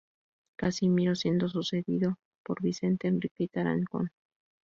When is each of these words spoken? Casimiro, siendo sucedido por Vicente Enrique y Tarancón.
Casimiro, 0.57 1.13
siendo 1.13 1.47
sucedido 1.47 2.15
por 2.43 2.59
Vicente 2.63 3.07
Enrique 3.07 3.43
y 3.43 3.47
Tarancón. 3.49 4.09